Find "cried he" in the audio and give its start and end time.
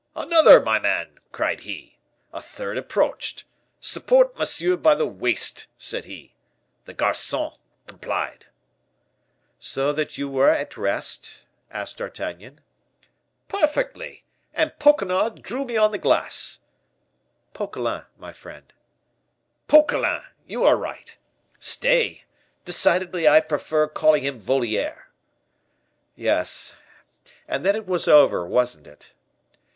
1.31-1.99